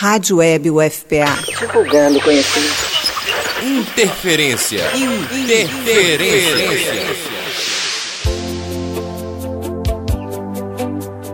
Rádio 0.00 0.38
Web 0.38 0.70
UFPA. 0.70 1.26
Divulgando 1.58 2.18
conhecimento. 2.22 2.72
Interferência. 3.62 4.80
Interferência. 4.96 7.02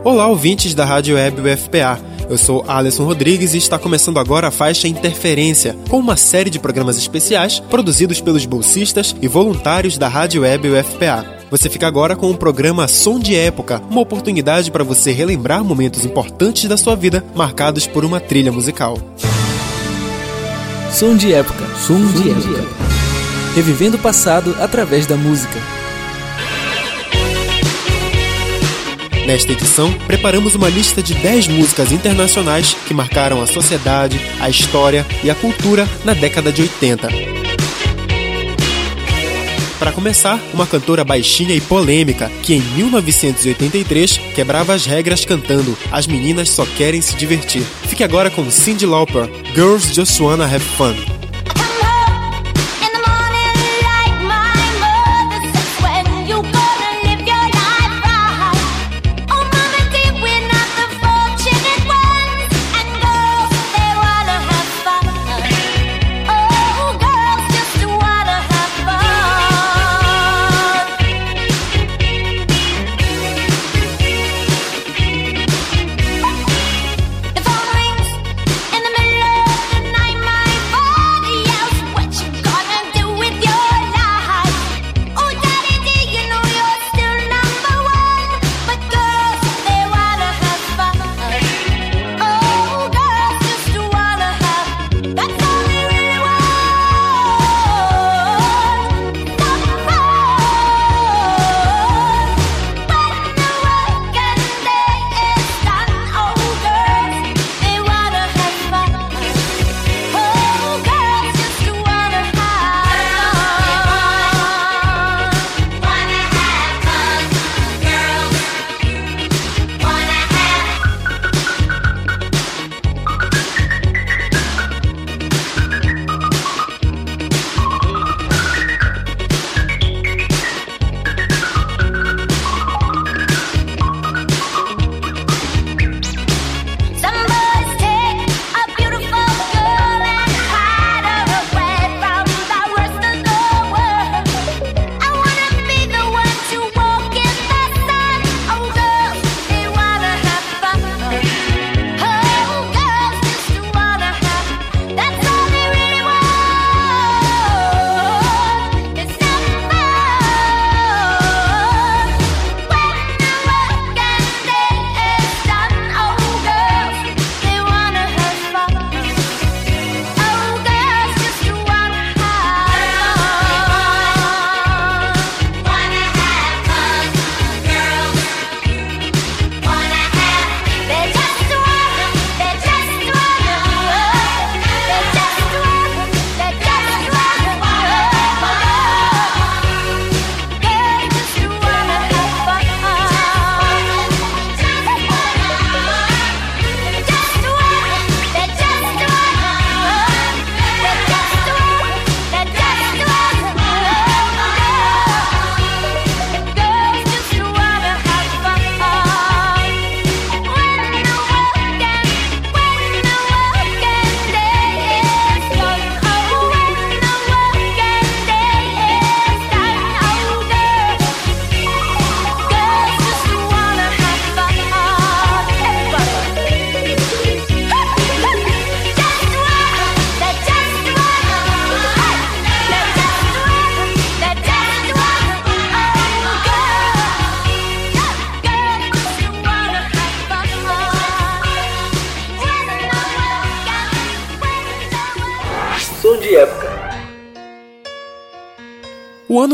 Olá, 0.03 0.27
ouvintes 0.27 0.75
da 0.75 0.85
Rádio 0.85 1.15
Web 1.15 1.43
UFPA. 1.43 2.01
Eu 2.29 2.37
sou 2.37 2.65
Alisson 2.67 3.05
Rodrigues 3.05 3.55
e 3.55 3.59
está 3.59 3.79
começando 3.79 4.19
agora 4.19 4.49
a 4.49 4.51
faixa 4.51 4.89
Interferência, 4.89 5.77
com 5.89 6.01
uma 6.01 6.17
série 6.17 6.51
de 6.51 6.59
programas 6.59 6.99
especiais 6.99 7.61
produzidos 7.61 8.21
pelos 8.21 8.45
bolsistas 8.47 9.15
e 9.23 9.29
voluntários 9.29 9.97
da 9.97 10.09
Rádio 10.09 10.43
Web 10.43 10.71
UFPA. 10.71 11.36
Você 11.51 11.71
fica 11.71 11.87
agora 11.87 12.17
com 12.17 12.29
o 12.31 12.37
programa 12.37 12.89
Som 12.89 13.21
de 13.21 13.37
Época, 13.37 13.81
uma 13.89 14.01
oportunidade 14.01 14.71
para 14.71 14.83
você 14.83 15.13
relembrar 15.13 15.63
momentos 15.63 16.05
importantes 16.05 16.69
da 16.69 16.77
sua 16.77 16.97
vida 16.97 17.25
marcados 17.37 17.87
por 17.87 18.05
uma 18.05 18.19
trilha 18.19 18.51
musical. 18.51 18.99
Som 20.91 21.17
de 21.17 21.33
Época. 21.33 21.65
Som 21.77 22.05
de 22.13 22.31
Época. 22.31 22.65
Revivendo 23.55 23.97
o 23.97 24.01
passado 24.01 24.57
através 24.59 25.07
da 25.07 25.17
música. 25.17 25.59
Nesta 29.25 29.53
edição, 29.53 29.93
preparamos 30.07 30.55
uma 30.55 30.69
lista 30.69 31.03
de 31.03 31.15
10 31.15 31.49
músicas 31.49 31.93
internacionais 31.93 32.77
que 32.87 32.95
marcaram 32.95 33.41
a 33.41 33.47
sociedade, 33.47 34.21
a 34.41 34.49
história 34.49 35.07
e 35.23 35.31
a 35.31 35.35
cultura 35.35 35.89
na 36.05 36.15
década 36.15 36.53
de 36.53 36.63
80. 36.63 37.46
Para 39.79 39.93
começar, 39.93 40.41
uma 40.55 40.67
cantora 40.67 41.05
baixinha 41.05 41.55
e 41.55 41.61
polêmica 41.61 42.31
que 42.43 42.55
em 42.55 42.61
1983 42.61 44.19
quebrava 44.35 44.75
as 44.75 44.87
regras 44.87 45.25
cantando 45.25 45.77
As 45.91 46.07
meninas 46.07 46.49
só 46.51 46.65
querem 46.65 47.03
se 47.03 47.15
divertir. 47.17 47.63
Fique 47.87 48.03
agora 48.03 48.31
com 48.31 48.51
Cyndi 48.51 48.87
Lauper, 48.87 49.29
Girls 49.55 49.93
Just 49.93 50.19
Wanna 50.21 50.45
Have 50.45 50.65
Fun. 50.65 51.16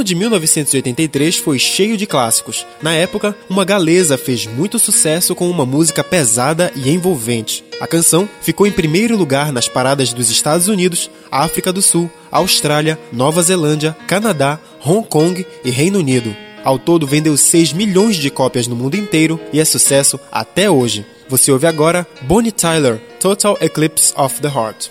Ano 0.03 0.05
de 0.05 0.15
1983 0.17 1.37
foi 1.37 1.59
cheio 1.59 1.97
de 1.97 2.07
clássicos. 2.07 2.67
Na 2.83 2.93
época, 2.93 3.37
uma 3.49 3.65
galesa 3.65 4.19
fez 4.19 4.47
muito 4.47 4.79
sucesso 4.79 5.35
com 5.35 5.49
uma 5.49 5.65
música 5.65 6.03
pesada 6.03 6.73
e 6.75 6.91
envolvente. 6.91 7.65
A 7.81 7.87
canção 7.87 8.29
ficou 8.41 8.67
em 8.67 8.73
primeiro 8.73 9.17
lugar 9.17 9.53
nas 9.53 9.69
paradas 9.69 10.13
dos 10.13 10.29
Estados 10.29 10.67
Unidos, 10.67 11.09
África 11.31 11.73
do 11.73 11.81
Sul, 11.81 12.11
Austrália, 12.31 12.99
Nova 13.13 13.43
Zelândia, 13.43 13.97
Canadá, 14.09 14.59
Hong 14.85 15.07
Kong 15.07 15.47
e 15.65 15.71
Reino 15.71 16.01
Unido. 16.01 16.35
Ao 16.65 16.79
todo, 16.79 17.07
vendeu 17.07 17.37
6 17.37 17.73
milhões 17.73 18.17
de 18.17 18.31
cópias 18.31 18.67
no 18.67 18.77
mundo 18.77 18.97
inteiro 18.97 19.41
e 19.53 19.61
é 19.61 19.65
sucesso 19.65 20.19
até 20.31 20.69
hoje. 20.69 21.07
Você 21.29 21.53
ouve 21.53 21.67
agora 21.67 22.07
Bonnie 22.23 22.53
Tyler, 22.53 23.01
Total 23.21 23.57
Eclipse 23.61 24.13
of 24.17 24.41
the 24.41 24.49
Heart. 24.49 24.91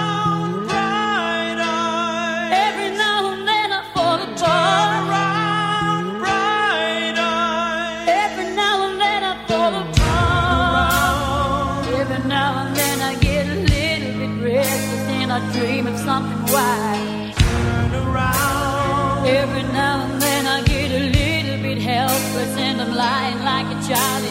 shining. 23.95 24.30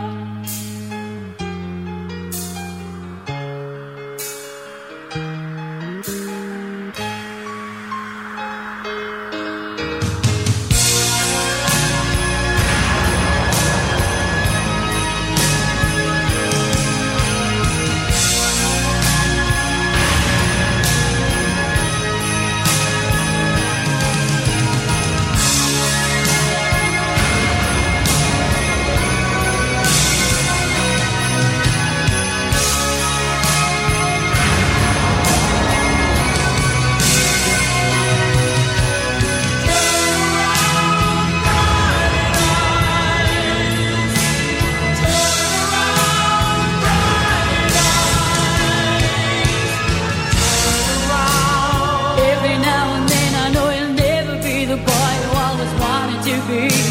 You. 56.51 56.90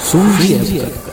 Surge 0.00 0.54
época. 0.78 1.12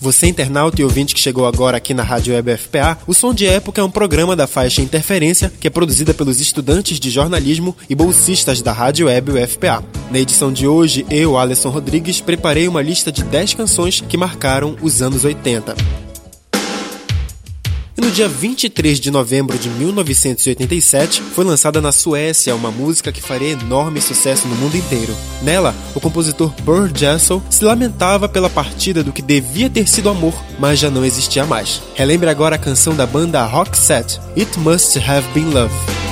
Você 0.00 0.26
internauta 0.26 0.80
e 0.80 0.84
ouvinte 0.84 1.14
que 1.14 1.20
chegou 1.20 1.46
agora 1.46 1.76
aqui 1.76 1.92
na 1.92 2.02
Rádio 2.02 2.32
Web 2.32 2.56
FPA, 2.56 2.96
o 3.06 3.12
Som 3.12 3.34
de 3.34 3.46
Época 3.46 3.82
é 3.82 3.84
um 3.84 3.90
programa 3.90 4.34
da 4.34 4.46
faixa 4.46 4.80
Interferência 4.80 5.52
que 5.60 5.66
é 5.66 5.70
produzida 5.70 6.14
pelos 6.14 6.40
estudantes 6.40 6.98
de 6.98 7.10
jornalismo 7.10 7.76
e 7.90 7.94
bolsistas 7.94 8.62
da 8.62 8.72
Rádio 8.72 9.06
Web 9.06 9.32
UFPA. 9.32 9.84
Na 10.10 10.18
edição 10.18 10.50
de 10.50 10.66
hoje, 10.66 11.04
eu, 11.10 11.36
Alisson 11.36 11.68
Rodrigues, 11.68 12.22
preparei 12.22 12.66
uma 12.68 12.80
lista 12.80 13.12
de 13.12 13.22
10 13.22 13.52
canções 13.52 14.00
que 14.00 14.16
marcaram 14.16 14.76
os 14.80 15.02
anos 15.02 15.26
80. 15.26 15.76
No 18.10 18.16
dia 18.16 18.28
23 18.28 18.98
de 18.98 19.08
novembro 19.08 19.56
de 19.56 19.68
1987, 19.68 21.22
foi 21.22 21.44
lançada 21.44 21.80
na 21.80 21.92
Suécia 21.92 22.56
uma 22.56 22.68
música 22.68 23.12
que 23.12 23.22
faria 23.22 23.50
enorme 23.50 24.00
sucesso 24.00 24.48
no 24.48 24.56
mundo 24.56 24.76
inteiro. 24.76 25.14
Nela, 25.42 25.72
o 25.94 26.00
compositor 26.00 26.52
Burr 26.64 26.90
Janson 26.92 27.40
se 27.48 27.64
lamentava 27.64 28.28
pela 28.28 28.50
partida 28.50 29.04
do 29.04 29.12
que 29.12 29.22
devia 29.22 29.70
ter 29.70 29.86
sido 29.86 30.08
amor, 30.08 30.34
mas 30.58 30.80
já 30.80 30.90
não 30.90 31.04
existia 31.04 31.46
mais. 31.46 31.80
Relembre 31.94 32.28
agora 32.28 32.56
a 32.56 32.58
canção 32.58 32.96
da 32.96 33.06
banda 33.06 33.44
rock 33.44 33.78
set 33.78 34.18
It 34.36 34.58
Must 34.58 34.98
Have 34.98 35.28
Been 35.32 35.50
Love. 35.54 36.09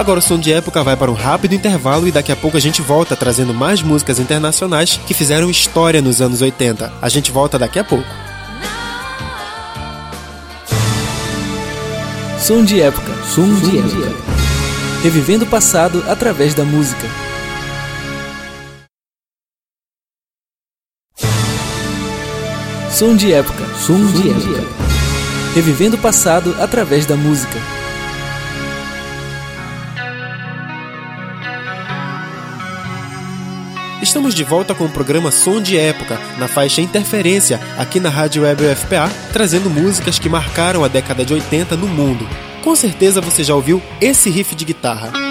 Agora 0.00 0.18
o 0.18 0.22
som 0.22 0.38
de 0.38 0.50
época 0.50 0.82
vai 0.82 0.96
para 0.96 1.10
um 1.10 1.14
rápido 1.14 1.54
intervalo 1.54 2.08
e 2.08 2.10
daqui 2.10 2.32
a 2.32 2.36
pouco 2.36 2.56
a 2.56 2.60
gente 2.60 2.80
volta 2.80 3.14
trazendo 3.14 3.52
mais 3.52 3.82
músicas 3.82 4.18
internacionais 4.18 4.98
que 5.06 5.12
fizeram 5.12 5.50
história 5.50 6.00
nos 6.00 6.22
anos 6.22 6.40
80. 6.40 6.90
A 7.02 7.08
gente 7.10 7.30
volta 7.30 7.58
daqui 7.58 7.78
a 7.78 7.84
pouco. 7.84 8.08
Som 12.38 12.64
de 12.64 12.80
época. 12.80 13.12
Som, 13.26 13.46
som 13.46 13.54
de, 13.56 13.72
de 13.72 13.78
época. 13.78 14.06
época. 14.06 14.32
Revivendo 15.02 15.44
o 15.44 15.48
passado 15.48 16.02
através 16.08 16.54
da 16.54 16.64
música. 16.64 17.06
Som 22.90 23.16
de 23.16 23.34
época. 23.34 23.66
Som, 23.76 23.98
som 23.98 24.12
de, 24.12 24.22
de 24.22 24.30
época. 24.30 24.62
época. 24.62 24.84
Revivendo 25.54 25.96
o 25.98 26.00
passado 26.00 26.56
através 26.58 27.04
da 27.04 27.16
música. 27.16 27.58
Estamos 34.02 34.34
de 34.34 34.42
volta 34.42 34.74
com 34.74 34.86
o 34.86 34.90
programa 34.90 35.30
Som 35.30 35.60
de 35.60 35.76
Época, 35.76 36.18
na 36.38 36.48
faixa 36.48 36.80
Interferência, 36.80 37.60
aqui 37.76 38.00
na 38.00 38.08
Rádio 38.08 38.44
Web 38.44 38.64
UFPA, 38.64 39.10
trazendo 39.30 39.68
músicas 39.68 40.18
que 40.18 40.26
marcaram 40.26 40.82
a 40.82 40.88
década 40.88 41.22
de 41.22 41.34
80 41.34 41.76
no 41.76 41.86
mundo. 41.86 42.26
Com 42.64 42.74
certeza 42.74 43.20
você 43.20 43.44
já 43.44 43.54
ouviu 43.54 43.82
esse 44.00 44.30
riff 44.30 44.54
de 44.54 44.64
guitarra. 44.64 45.29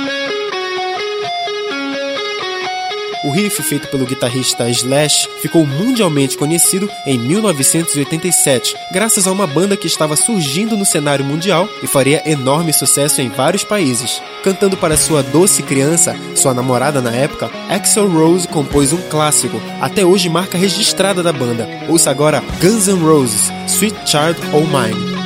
O 3.24 3.32
riff, 3.32 3.62
feito 3.62 3.90
pelo 3.90 4.06
guitarrista 4.06 4.70
Slash, 4.70 5.28
ficou 5.42 5.66
mundialmente 5.66 6.38
conhecido 6.38 6.90
em 7.06 7.20
1987, 7.20 8.76
graças 8.94 9.28
a 9.28 9.32
uma 9.32 9.46
banda 9.46 9.76
que 9.76 9.88
estava 9.88 10.16
surgindo 10.16 10.78
no 10.78 10.86
cenário 10.86 11.26
mundial 11.26 11.68
e 11.84 11.88
faria 11.88 12.24
enorme 12.26 12.72
sucesso 12.72 13.22
em 13.22 13.28
vários 13.28 13.64
países. 13.64 14.22
Cantando 14.42 14.78
para 14.78 14.96
sua 14.96 15.22
doce 15.22 15.62
criança, 15.62 16.16
sua 16.34 16.54
namorada 16.54 17.02
na 17.02 17.12
época, 17.12 17.52
Axel 17.68 18.08
Rose 18.08 18.48
compôs 18.48 18.94
um 18.94 19.02
clássico, 19.10 19.62
até 19.82 20.06
hoje 20.06 20.30
marca 20.30 20.58
registrada 20.58 21.22
da 21.22 21.34
banda. 21.34 21.68
Ouça 21.90 22.10
agora 22.10 22.42
Guns 22.62 22.88
N' 22.88 23.04
Roses, 23.04 23.52
Sweet 23.68 23.98
Child 24.10 24.40
O' 24.54 24.62
Mine. 24.62 25.19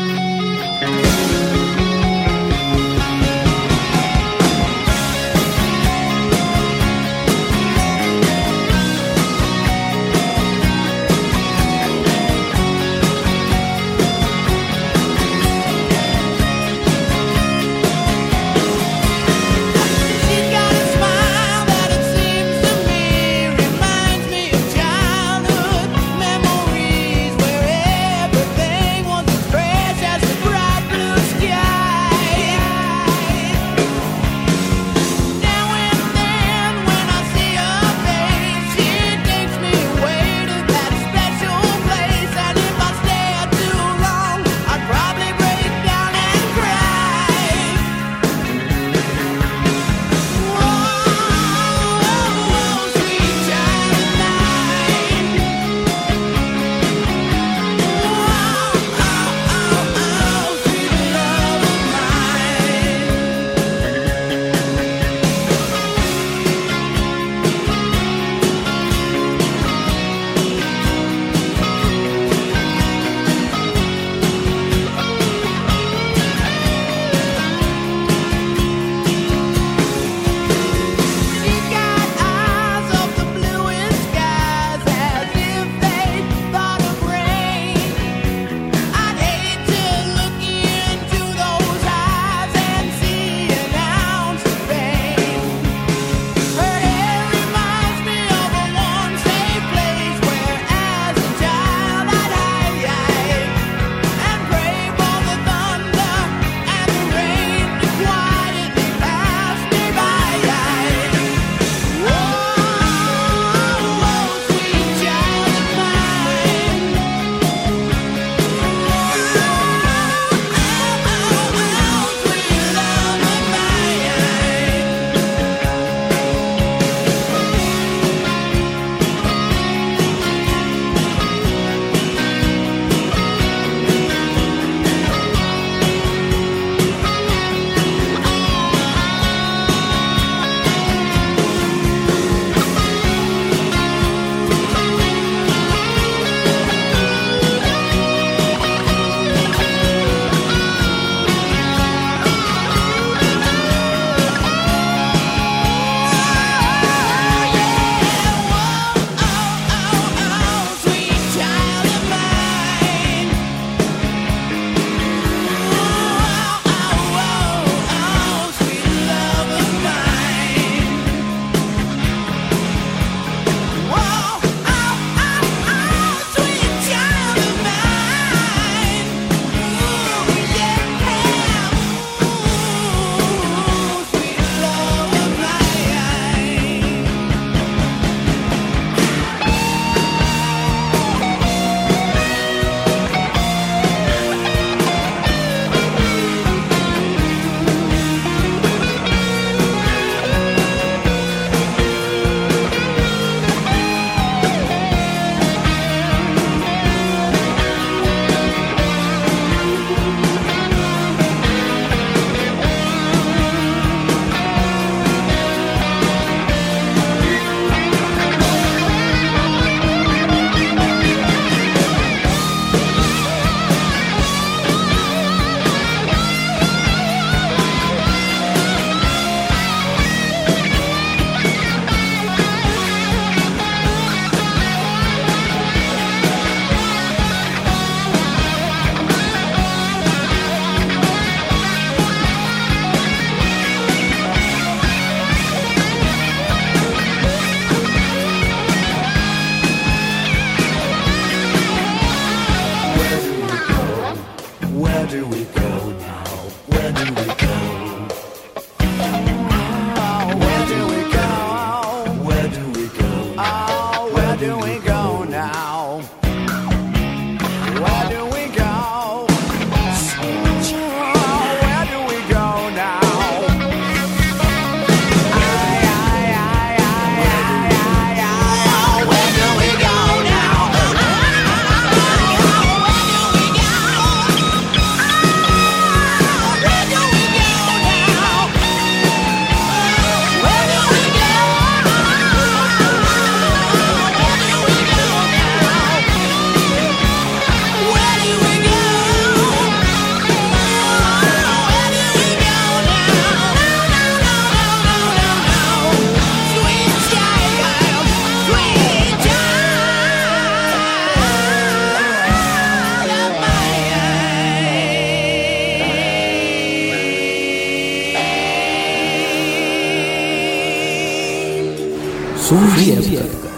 Som 322.53 322.67
de 322.75 323.17
época. 323.17 323.49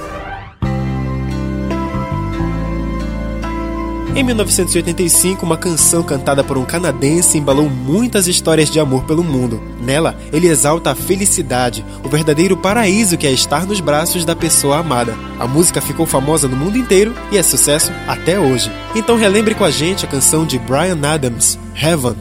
Em 4.15 4.23
1985, 4.23 5.45
uma 5.45 5.57
canção 5.57 6.01
cantada 6.01 6.45
por 6.45 6.57
um 6.57 6.63
canadense 6.63 7.37
embalou 7.37 7.69
muitas 7.69 8.25
histórias 8.25 8.71
de 8.71 8.79
amor 8.79 9.03
pelo 9.03 9.21
mundo. 9.21 9.61
Nela, 9.81 10.15
ele 10.31 10.47
exalta 10.47 10.91
a 10.91 10.95
felicidade, 10.95 11.83
o 12.05 12.07
verdadeiro 12.07 12.55
paraíso 12.55 13.17
que 13.17 13.27
é 13.27 13.31
estar 13.33 13.65
nos 13.65 13.81
braços 13.81 14.23
da 14.23 14.33
pessoa 14.33 14.77
amada. 14.77 15.13
A 15.37 15.45
música 15.45 15.81
ficou 15.81 16.05
famosa 16.05 16.47
no 16.47 16.55
mundo 16.55 16.77
inteiro 16.77 17.13
e 17.33 17.37
é 17.37 17.43
sucesso 17.43 17.91
até 18.07 18.39
hoje. 18.39 18.71
Então 18.95 19.17
relembre 19.17 19.55
com 19.55 19.65
a 19.65 19.71
gente 19.71 20.05
a 20.05 20.07
canção 20.07 20.45
de 20.45 20.57
Brian 20.57 21.01
Adams, 21.03 21.59
Heaven. 21.75 22.15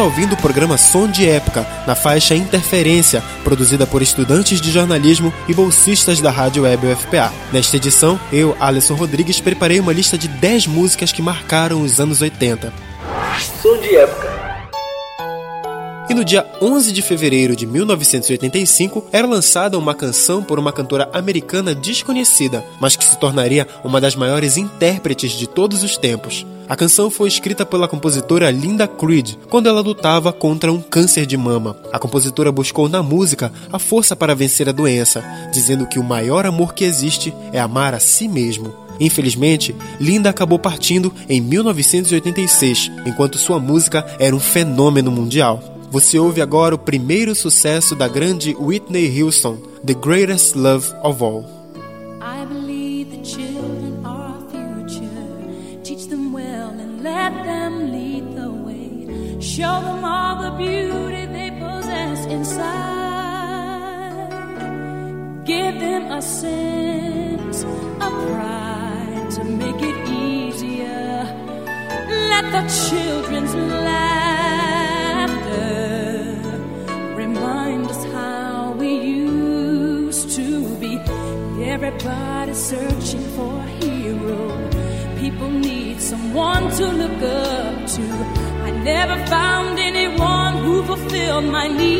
Está 0.00 0.04
ouvindo 0.06 0.32
o 0.32 0.36
programa 0.38 0.78
Som 0.78 1.06
de 1.06 1.28
Época, 1.28 1.66
na 1.86 1.94
faixa 1.94 2.34
Interferência, 2.34 3.22
produzida 3.44 3.86
por 3.86 4.00
estudantes 4.00 4.58
de 4.58 4.70
jornalismo 4.70 5.30
e 5.46 5.52
bolsistas 5.52 6.22
da 6.22 6.30
Rádio 6.30 6.62
Web 6.62 6.86
UFPA. 6.86 7.30
Nesta 7.52 7.76
edição, 7.76 8.18
eu, 8.32 8.56
Alisson 8.58 8.94
Rodrigues, 8.94 9.40
preparei 9.40 9.78
uma 9.78 9.92
lista 9.92 10.16
de 10.16 10.26
10 10.26 10.68
músicas 10.68 11.12
que 11.12 11.20
marcaram 11.20 11.82
os 11.82 12.00
anos 12.00 12.22
80. 12.22 12.72
Som 13.60 13.78
de 13.78 13.94
época. 13.94 14.39
E 16.10 16.14
no 16.14 16.24
dia 16.24 16.44
11 16.60 16.90
de 16.90 17.02
fevereiro 17.02 17.54
de 17.54 17.64
1985 17.64 19.06
era 19.12 19.28
lançada 19.28 19.78
uma 19.78 19.94
canção 19.94 20.42
por 20.42 20.58
uma 20.58 20.72
cantora 20.72 21.08
americana 21.12 21.72
desconhecida, 21.72 22.64
mas 22.80 22.96
que 22.96 23.04
se 23.04 23.16
tornaria 23.16 23.64
uma 23.84 24.00
das 24.00 24.16
maiores 24.16 24.56
intérpretes 24.56 25.30
de 25.30 25.46
todos 25.46 25.84
os 25.84 25.96
tempos. 25.96 26.44
A 26.68 26.74
canção 26.74 27.12
foi 27.12 27.28
escrita 27.28 27.64
pela 27.64 27.86
compositora 27.86 28.50
Linda 28.50 28.88
Creed 28.88 29.36
quando 29.48 29.68
ela 29.68 29.80
lutava 29.80 30.32
contra 30.32 30.72
um 30.72 30.82
câncer 30.82 31.26
de 31.26 31.36
mama. 31.36 31.76
A 31.92 31.98
compositora 32.00 32.50
buscou 32.50 32.88
na 32.88 33.04
música 33.04 33.52
a 33.72 33.78
força 33.78 34.16
para 34.16 34.34
vencer 34.34 34.68
a 34.68 34.72
doença, 34.72 35.22
dizendo 35.52 35.86
que 35.86 36.00
o 36.00 36.04
maior 36.04 36.44
amor 36.44 36.74
que 36.74 36.82
existe 36.82 37.32
é 37.52 37.60
amar 37.60 37.94
a 37.94 38.00
si 38.00 38.26
mesmo. 38.26 38.74
Infelizmente, 38.98 39.76
Linda 40.00 40.28
acabou 40.28 40.58
partindo 40.58 41.14
em 41.28 41.40
1986, 41.40 42.90
enquanto 43.06 43.38
sua 43.38 43.60
música 43.60 44.04
era 44.18 44.34
um 44.34 44.40
fenômeno 44.40 45.12
mundial. 45.12 45.78
Você 45.90 46.20
ouve 46.20 46.40
agora 46.40 46.76
o 46.76 46.78
primeiro 46.78 47.34
sucesso 47.34 47.96
da 47.96 48.06
grande 48.06 48.54
Whitney 48.54 49.20
Houston, 49.20 49.56
The 49.84 49.94
Greatest 49.94 50.56
Love 50.56 50.86
of 51.02 51.20
All. 51.20 51.44
I 52.20 52.46
believe 52.46 53.10
the 53.10 53.24
children 53.24 53.98
are 54.04 54.30
our 54.30 54.40
future. 54.50 55.10
Teach 55.82 56.06
them 56.06 56.32
well 56.32 56.70
and 56.70 57.02
let 57.02 57.32
them 57.44 57.90
lead 57.90 58.36
the 58.36 58.48
way. 58.48 59.40
Show 59.40 59.80
them 59.82 60.04
all 60.04 60.40
the 60.40 60.52
beauty 60.56 61.26
they 61.26 61.50
possess 61.58 62.24
inside. 62.26 62.70
Give 65.44 65.76
them 65.80 66.12
a 66.12 66.22
sense 66.22 67.64
of 67.64 68.12
pride 68.30 69.30
to 69.32 69.42
make 69.42 69.82
it 69.82 70.08
easier. 70.08 71.26
Let 72.28 72.44
the 72.52 72.62
children's 72.88 73.52
laughter 73.56 74.39
Everybody's 81.70 82.58
searching 82.58 83.22
for 83.36 83.54
a 83.60 83.66
hero. 83.84 84.40
People 85.20 85.48
need 85.48 86.00
someone 86.00 86.68
to 86.78 86.86
look 86.88 87.22
up 87.22 87.86
to. 87.94 88.02
I 88.66 88.70
never 88.82 89.16
found 89.26 89.78
anyone 89.78 90.56
who 90.64 90.82
fulfilled 90.82 91.44
my 91.44 91.68
needs. 91.68 91.96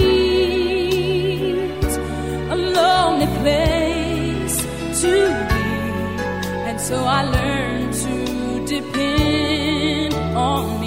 A 2.50 2.56
lonely 2.56 3.28
place 3.42 4.56
to 5.02 5.12
be. 5.50 5.66
And 6.68 6.80
so 6.80 6.96
I 7.04 7.22
learned 7.38 7.92
to 7.94 8.14
depend 8.66 10.14
on 10.36 10.79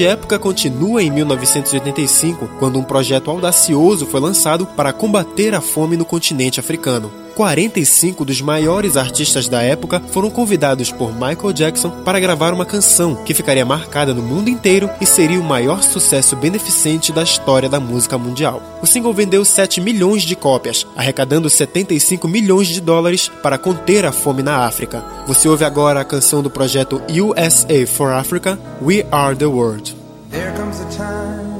de 0.00 0.06
época 0.06 0.38
continua 0.38 1.02
em 1.02 1.10
1985, 1.10 2.48
quando 2.58 2.78
um 2.78 2.82
projeto 2.82 3.30
audacioso 3.30 4.06
foi 4.06 4.18
lançado 4.18 4.64
para 4.64 4.94
combater 4.94 5.54
a 5.54 5.60
fome 5.60 5.94
no 5.94 6.06
continente 6.06 6.58
africano. 6.58 7.12
45 7.34 8.24
dos 8.24 8.40
maiores 8.40 8.96
artistas 8.96 9.48
da 9.48 9.62
época 9.62 10.00
foram 10.10 10.30
convidados 10.30 10.90
por 10.90 11.12
Michael 11.12 11.52
Jackson 11.52 11.90
para 12.04 12.20
gravar 12.20 12.52
uma 12.52 12.66
canção 12.66 13.16
que 13.24 13.34
ficaria 13.34 13.64
marcada 13.64 14.12
no 14.12 14.22
mundo 14.22 14.50
inteiro 14.50 14.90
e 15.00 15.06
seria 15.06 15.40
o 15.40 15.44
maior 15.44 15.82
sucesso 15.82 16.36
beneficente 16.36 17.12
da 17.12 17.22
história 17.22 17.68
da 17.68 17.80
música 17.80 18.18
mundial. 18.18 18.62
O 18.82 18.86
single 18.86 19.14
vendeu 19.14 19.44
7 19.44 19.80
milhões 19.80 20.22
de 20.22 20.36
cópias, 20.36 20.86
arrecadando 20.96 21.48
75 21.48 22.28
milhões 22.28 22.68
de 22.68 22.80
dólares 22.80 23.30
para 23.42 23.58
conter 23.58 24.04
a 24.04 24.12
fome 24.12 24.42
na 24.42 24.66
África. 24.66 25.04
Você 25.26 25.48
ouve 25.48 25.64
agora 25.64 26.00
a 26.00 26.04
canção 26.04 26.42
do 26.42 26.50
projeto 26.50 27.00
USA 27.08 27.86
for 27.86 28.12
Africa, 28.12 28.58
We 28.82 29.06
Are 29.10 29.36
the 29.36 29.46
World. 29.46 29.94
There 30.30 30.52
comes 30.52 30.80
a 30.80 30.84
time 30.96 31.50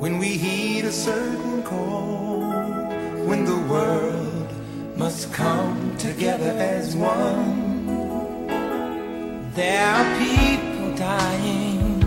when 0.00 0.18
we 0.18 0.41
when 3.32 3.44
the 3.46 3.62
world 3.72 4.50
must 4.94 5.32
come 5.32 5.96
together 5.96 6.52
as 6.76 6.94
one. 6.94 7.86
There 9.54 9.86
are 9.96 10.06
people 10.18 10.94
dying. 10.94 12.04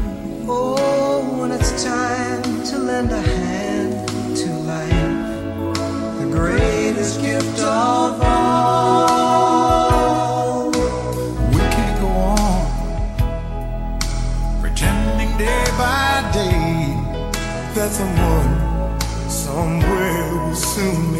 Oh, 0.47 1.39
when 1.39 1.49
it's 1.51 1.83
time 1.83 2.43
to 2.69 2.77
lend 2.77 3.11
a 3.11 3.23
hand 3.33 4.07
to 4.41 4.49
life, 4.73 5.13
the 6.19 6.27
greatest 6.37 7.19
gift 7.19 7.59
of 7.59 8.21
all. 8.21 9.49
We 11.55 11.63
can't 11.75 11.97
go 12.05 12.11
on 12.37 12.65
pretending 14.61 15.31
day 15.39 15.65
by 15.81 16.07
day 16.39 16.69
that 17.73 17.89
someone 17.97 18.24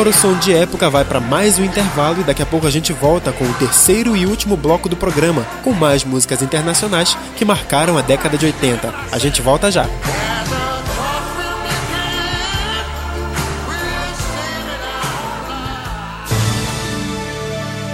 Agora 0.00 0.16
o 0.16 0.18
som 0.18 0.38
de 0.38 0.54
época 0.54 0.88
vai 0.88 1.04
para 1.04 1.20
mais 1.20 1.58
um 1.58 1.62
intervalo 1.62 2.22
e 2.22 2.24
daqui 2.24 2.40
a 2.40 2.46
pouco 2.46 2.66
a 2.66 2.70
gente 2.70 2.90
volta 2.90 3.32
com 3.32 3.44
o 3.44 3.52
terceiro 3.52 4.16
e 4.16 4.24
último 4.24 4.56
bloco 4.56 4.88
do 4.88 4.96
programa, 4.96 5.44
com 5.62 5.74
mais 5.74 6.04
músicas 6.04 6.40
internacionais 6.40 7.14
que 7.36 7.44
marcaram 7.44 7.98
a 7.98 8.00
década 8.00 8.38
de 8.38 8.46
80. 8.46 8.94
A 9.12 9.18
gente 9.18 9.42
volta 9.42 9.70
já. 9.70 9.86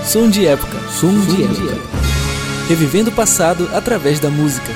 Som 0.04 0.30
de 0.30 0.46
época. 0.46 0.78
Som 0.88 1.18
de 1.22 1.42
época. 1.42 1.76
Revivendo 2.68 3.10
o 3.10 3.14
passado 3.14 3.68
através 3.74 4.20
da 4.20 4.30
música. 4.30 4.72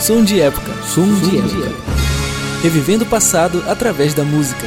Som 0.00 0.24
de 0.24 0.40
época. 0.40 0.72
Som 0.82 1.12
de 1.20 1.36
época. 1.36 1.72
Revivendo 2.62 3.04
o 3.04 3.06
passado 3.06 3.62
através 3.68 4.14
da 4.14 4.24
música. 4.24 4.66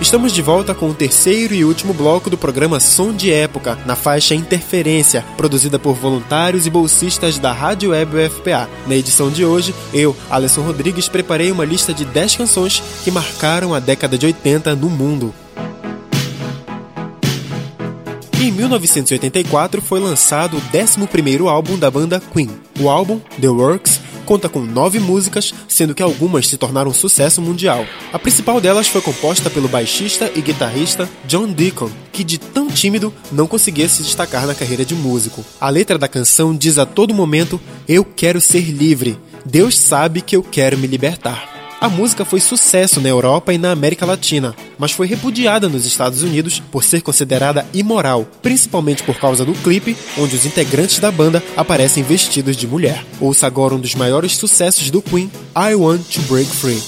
Estamos 0.00 0.32
de 0.32 0.40
volta 0.40 0.74
com 0.74 0.88
o 0.88 0.94
terceiro 0.94 1.52
e 1.52 1.66
último 1.66 1.92
bloco 1.92 2.30
do 2.30 2.38
programa 2.38 2.80
Som 2.80 3.12
de 3.12 3.30
Época, 3.30 3.78
na 3.84 3.94
faixa 3.94 4.34
Interferência, 4.34 5.22
produzida 5.36 5.78
por 5.78 5.94
voluntários 5.94 6.66
e 6.66 6.70
bolsistas 6.70 7.38
da 7.38 7.52
Rádio 7.52 7.90
Web 7.90 8.16
UFPA. 8.16 8.66
Na 8.86 8.94
edição 8.94 9.28
de 9.28 9.44
hoje, 9.44 9.74
eu, 9.92 10.16
Alisson 10.30 10.62
Rodrigues, 10.62 11.10
preparei 11.10 11.52
uma 11.52 11.64
lista 11.64 11.92
de 11.92 12.06
10 12.06 12.36
canções 12.36 12.82
que 13.04 13.10
marcaram 13.10 13.74
a 13.74 13.80
década 13.80 14.16
de 14.16 14.24
80 14.24 14.74
no 14.76 14.88
mundo. 14.88 15.34
Em 18.40 18.52
1984 18.52 19.82
foi 19.82 19.98
lançado 19.98 20.58
o 20.58 20.60
11º 20.60 21.48
álbum 21.48 21.76
da 21.76 21.90
banda 21.90 22.22
Queen. 22.32 22.48
O 22.78 22.88
álbum, 22.88 23.20
The 23.40 23.48
Works, 23.48 24.00
conta 24.24 24.48
com 24.48 24.60
nove 24.60 25.00
músicas, 25.00 25.52
sendo 25.66 25.92
que 25.92 26.04
algumas 26.04 26.46
se 26.46 26.56
tornaram 26.56 26.92
sucesso 26.92 27.42
mundial. 27.42 27.84
A 28.12 28.18
principal 28.18 28.60
delas 28.60 28.86
foi 28.86 29.00
composta 29.00 29.50
pelo 29.50 29.66
baixista 29.66 30.30
e 30.36 30.40
guitarrista 30.40 31.08
John 31.26 31.48
Deacon, 31.50 31.90
que 32.12 32.22
de 32.22 32.38
tão 32.38 32.68
tímido 32.68 33.12
não 33.32 33.48
conseguia 33.48 33.88
se 33.88 34.04
destacar 34.04 34.46
na 34.46 34.54
carreira 34.54 34.84
de 34.84 34.94
músico. 34.94 35.44
A 35.60 35.68
letra 35.68 35.98
da 35.98 36.06
canção 36.06 36.54
diz 36.54 36.78
a 36.78 36.86
todo 36.86 37.12
momento: 37.12 37.60
Eu 37.88 38.04
quero 38.04 38.40
ser 38.40 38.70
livre. 38.70 39.18
Deus 39.44 39.76
sabe 39.76 40.20
que 40.20 40.36
eu 40.36 40.44
quero 40.44 40.78
me 40.78 40.86
libertar. 40.86 41.57
A 41.80 41.88
música 41.88 42.24
foi 42.24 42.40
sucesso 42.40 43.00
na 43.00 43.08
Europa 43.08 43.52
e 43.52 43.58
na 43.58 43.70
América 43.70 44.04
Latina, 44.04 44.52
mas 44.76 44.90
foi 44.90 45.06
repudiada 45.06 45.68
nos 45.68 45.86
Estados 45.86 46.24
Unidos 46.24 46.58
por 46.58 46.82
ser 46.82 47.02
considerada 47.02 47.64
imoral, 47.72 48.26
principalmente 48.42 49.04
por 49.04 49.16
causa 49.16 49.44
do 49.44 49.52
clipe, 49.52 49.96
onde 50.18 50.34
os 50.34 50.44
integrantes 50.44 50.98
da 50.98 51.12
banda 51.12 51.40
aparecem 51.56 52.02
vestidos 52.02 52.56
de 52.56 52.66
mulher. 52.66 53.04
Ouça 53.20 53.46
agora 53.46 53.76
um 53.76 53.80
dos 53.80 53.94
maiores 53.94 54.36
sucessos 54.36 54.90
do 54.90 55.00
Queen, 55.00 55.30
I 55.56 55.76
Want 55.76 56.02
to 56.12 56.20
Break 56.22 56.50
Free. 56.50 56.82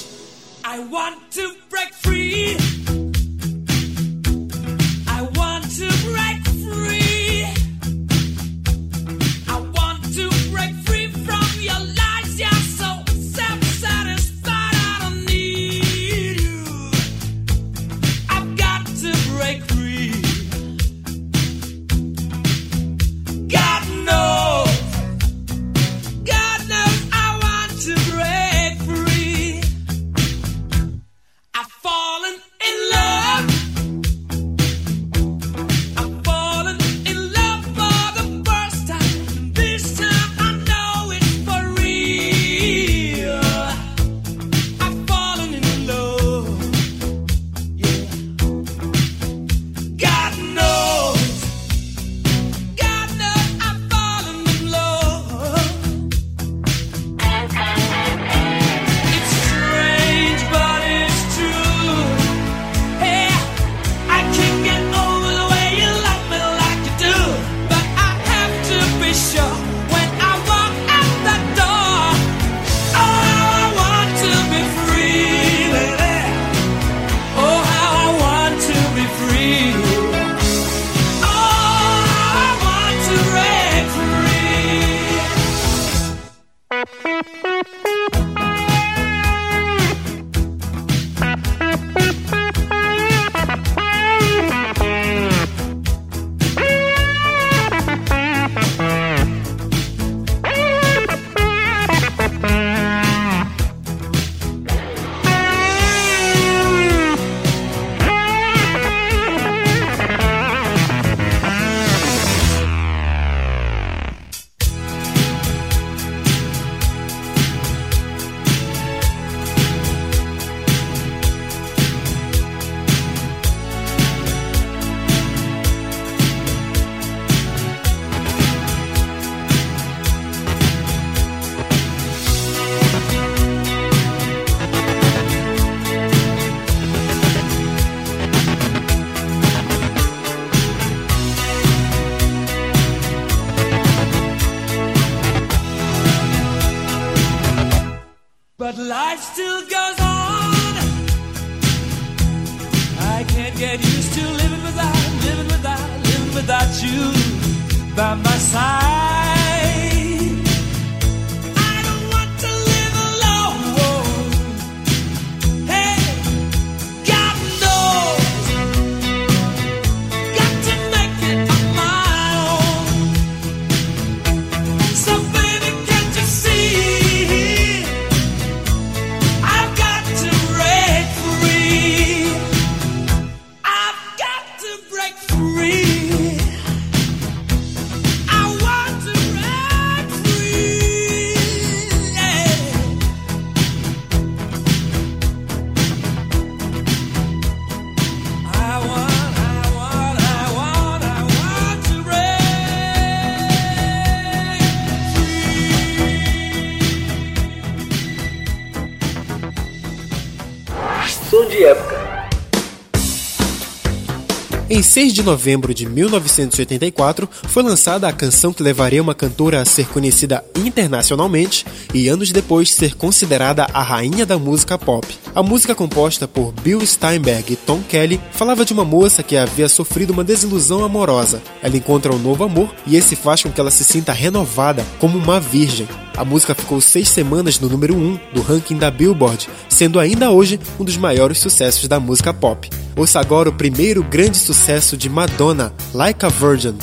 6 215.01 215.15
de 215.15 215.23
novembro 215.23 215.73
de 215.73 215.87
1984, 215.87 217.27
foi 217.45 217.63
lançada 217.63 218.07
a 218.07 218.13
canção 218.13 218.53
que 218.53 218.63
levaria 218.63 219.01
uma 219.01 219.15
cantora 219.15 219.63
a 219.63 219.65
ser 219.65 219.87
conhecida 219.87 220.45
internacionalmente 220.55 221.65
e 221.95 222.07
anos 222.07 222.31
depois 222.31 222.71
ser 222.71 222.95
considerada 222.97 223.67
a 223.73 223.83
rainha 223.83 224.27
da 224.27 224.39
música 224.39 224.77
pop. 224.77 225.09
A 225.35 225.43
música 225.43 225.75
composta 225.75 226.29
por 226.29 226.53
Bill 226.53 226.85
Steinberg 226.85 227.51
e 227.51 227.57
Tom 227.57 227.81
Kelly 227.89 228.21
falava 228.33 228.63
de 228.63 228.75
uma 228.75 228.85
moça 228.85 229.23
que 229.23 229.39
havia 229.39 229.71
sofrido 229.71 230.11
uma 230.11 230.23
desilusão 230.23 230.85
amorosa. 230.85 231.41
Ela 231.63 231.79
encontra 231.79 232.15
um 232.15 232.19
novo 232.19 232.45
amor 232.45 232.71
e 232.87 232.95
esse 232.95 233.17
faz 233.17 233.43
com 233.43 233.51
que 233.51 233.59
ela 233.59 233.71
se 233.71 233.85
sinta 233.85 234.13
renovada, 234.13 234.85
como 234.99 235.17
uma 235.17 235.41
virgem. 235.41 235.89
A 236.15 236.27
música 236.27 236.55
ficou 236.55 236.79
seis 236.79 237.09
semanas 237.09 237.59
no 237.59 237.71
número 237.71 237.95
1 237.95 237.99
um 237.99 238.21
do 238.35 238.43
ranking 238.43 238.77
da 238.77 238.91
Billboard, 238.91 239.49
sendo 239.67 239.99
ainda 239.99 240.31
hoje 240.31 240.61
um 240.79 240.85
dos 240.85 240.99
maiores 240.99 241.39
sucessos 241.39 241.89
da 241.89 241.99
música 241.99 242.35
pop. 242.35 242.69
Ouça 243.01 243.19
agora 243.19 243.49
o 243.49 243.53
primeiro 243.53 244.03
grande 244.03 244.37
sucesso 244.37 244.95
de 244.95 245.09
Madonna, 245.09 245.73
Like 245.95 246.23
a 246.23 246.29
Virgin. 246.29 246.77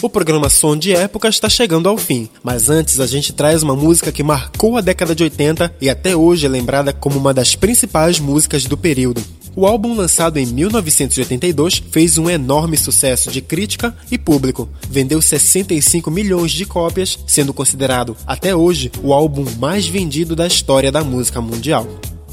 O 0.00 0.08
programa 0.08 0.48
Som 0.48 0.76
de 0.76 0.92
Época 0.92 1.28
está 1.28 1.48
chegando 1.48 1.88
ao 1.88 1.98
fim, 1.98 2.28
mas 2.40 2.70
antes 2.70 3.00
a 3.00 3.06
gente 3.06 3.32
traz 3.32 3.64
uma 3.64 3.74
música 3.74 4.12
que 4.12 4.22
marcou 4.22 4.76
a 4.76 4.80
década 4.80 5.12
de 5.12 5.24
80 5.24 5.74
e 5.80 5.90
até 5.90 6.14
hoje 6.14 6.46
é 6.46 6.48
lembrada 6.48 6.92
como 6.92 7.18
uma 7.18 7.34
das 7.34 7.56
principais 7.56 8.20
músicas 8.20 8.64
do 8.64 8.76
período. 8.76 9.20
O 9.56 9.66
álbum 9.66 9.96
lançado 9.96 10.38
em 10.38 10.46
1982 10.46 11.82
fez 11.90 12.16
um 12.16 12.30
enorme 12.30 12.76
sucesso 12.76 13.28
de 13.28 13.40
crítica 13.40 13.92
e 14.08 14.16
público. 14.16 14.68
Vendeu 14.88 15.20
65 15.20 16.12
milhões 16.12 16.52
de 16.52 16.64
cópias, 16.64 17.18
sendo 17.26 17.52
considerado 17.52 18.16
até 18.24 18.54
hoje 18.54 18.92
o 19.02 19.12
álbum 19.12 19.44
mais 19.58 19.88
vendido 19.88 20.36
da 20.36 20.46
história 20.46 20.92
da 20.92 21.02
música 21.02 21.40
mundial. 21.40 21.88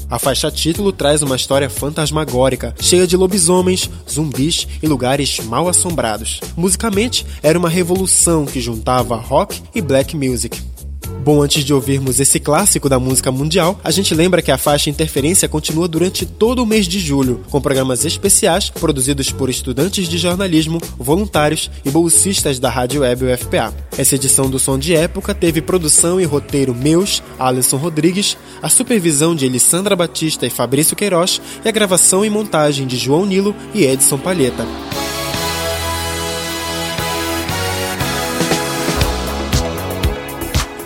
A 0.08 0.18
faixa 0.18 0.50
título 0.50 0.92
traz 0.92 1.22
uma 1.22 1.34
história 1.34 1.68
fantasmagórica, 1.68 2.74
cheia 2.80 3.06
de 3.06 3.16
lobisomens, 3.16 3.90
zumbis 4.08 4.68
e 4.80 4.86
lugares 4.86 5.40
mal 5.40 5.68
assombrados. 5.68 6.40
Musicalmente, 6.56 7.26
era 7.42 7.58
uma 7.58 7.68
revolução 7.68 8.46
que 8.46 8.60
juntava 8.60 9.16
rock 9.16 9.60
e 9.74 9.80
black 9.80 10.16
music. 10.16 10.75
Bom, 11.26 11.42
antes 11.42 11.64
de 11.64 11.74
ouvirmos 11.74 12.20
esse 12.20 12.38
clássico 12.38 12.88
da 12.88 13.00
música 13.00 13.32
mundial, 13.32 13.80
a 13.82 13.90
gente 13.90 14.14
lembra 14.14 14.40
que 14.40 14.52
a 14.52 14.58
faixa 14.58 14.88
Interferência 14.88 15.48
continua 15.48 15.88
durante 15.88 16.24
todo 16.24 16.62
o 16.62 16.66
mês 16.66 16.86
de 16.86 17.00
julho, 17.00 17.40
com 17.50 17.60
programas 17.60 18.04
especiais 18.04 18.70
produzidos 18.70 19.32
por 19.32 19.50
estudantes 19.50 20.08
de 20.08 20.18
jornalismo, 20.18 20.80
voluntários 20.96 21.68
e 21.84 21.90
bolsistas 21.90 22.60
da 22.60 22.70
Rádio 22.70 23.00
Web 23.00 23.24
UFPA. 23.24 23.74
Essa 23.98 24.14
edição 24.14 24.48
do 24.48 24.58
Som 24.58 24.78
de 24.78 24.94
Época 24.94 25.34
teve 25.34 25.60
produção 25.60 26.20
e 26.20 26.24
roteiro 26.24 26.74
meus, 26.74 27.22
Alisson 27.38 27.76
Rodrigues, 27.76 28.36
a 28.62 28.68
supervisão 28.68 29.34
de 29.34 29.46
Elissandra 29.46 29.96
Batista 29.96 30.46
e 30.46 30.50
Fabrício 30.50 30.94
Queiroz 30.94 31.40
e 31.64 31.68
a 31.68 31.72
gravação 31.72 32.24
e 32.24 32.30
montagem 32.30 32.86
de 32.86 32.96
João 32.96 33.26
Nilo 33.26 33.54
e 33.74 33.84
Edson 33.84 34.18
Palheta. 34.18 34.64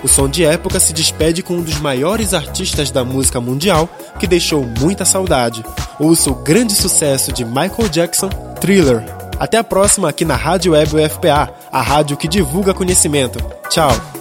O 0.02 0.08
som 0.08 0.28
de 0.28 0.44
época 0.44 0.80
se 0.80 0.92
despede 0.92 1.42
com 1.42 1.54
um 1.54 1.62
dos 1.62 1.78
maiores 1.78 2.32
artistas 2.32 2.90
da 2.90 3.04
música 3.04 3.40
mundial 3.40 3.88
que 4.18 4.26
deixou 4.26 4.64
muita 4.80 5.04
saudade. 5.04 5.64
Ouça 5.98 6.30
o 6.30 6.34
grande 6.34 6.74
sucesso 6.74 7.32
de 7.32 7.44
Michael 7.44 7.88
Jackson, 7.90 8.28
Thriller. 8.60 9.04
Até 9.38 9.58
a 9.58 9.64
próxima 9.64 10.08
aqui 10.08 10.24
na 10.24 10.36
Rádio 10.36 10.72
Web 10.72 10.96
UFPA, 10.96 11.52
a 11.72 11.82
rádio 11.82 12.16
que 12.16 12.28
divulga 12.28 12.74
conhecimento. 12.74 13.38
Tchau! 13.68 14.19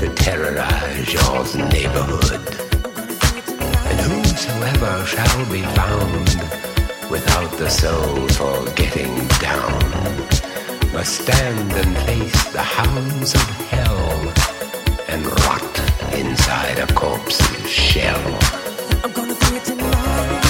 to 0.00 0.08
terrorize 0.14 1.12
your 1.12 1.44
neighborhood. 1.68 2.40
And 3.88 4.00
whosoever 4.00 5.04
shall 5.04 5.44
be 5.52 5.60
found 5.60 6.28
without 7.10 7.50
the 7.58 7.68
soul 7.68 8.26
for 8.28 8.64
getting 8.76 9.14
down 9.44 9.78
must 10.94 11.20
stand 11.20 11.72
and 11.72 11.96
face 12.06 12.52
the 12.52 12.62
hounds 12.62 13.34
of 13.34 13.46
hell 13.68 14.32
and 15.08 15.26
rot 15.44 16.14
inside 16.14 16.78
a 16.78 16.86
corpse's 16.94 17.70
shell. 17.70 18.38
I'm 19.04 19.12
gonna 19.12 19.34
do 19.34 19.54
it 19.54 19.64
tonight. 19.64 20.49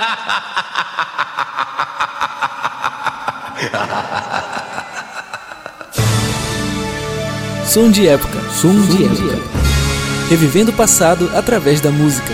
Som 7.66 7.90
de 7.90 8.08
época. 8.08 8.40
Som, 8.50 8.72
Som 8.72 8.86
de, 8.86 8.96
de 8.96 9.04
época. 9.04 9.32
época. 9.36 9.60
Revivendo 10.28 10.70
o 10.70 10.74
passado 10.74 11.30
através 11.34 11.80
da 11.80 11.90
música. 11.90 12.32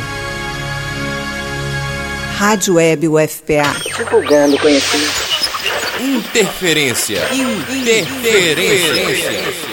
Rádio 2.38 2.74
Web 2.74 3.08
UFPA. 3.08 3.74
Divulgando 3.96 4.58
conhecimento. 4.58 5.26
Interferência. 6.00 7.22
Interferência. 7.32 8.92
Interferência. 8.92 9.65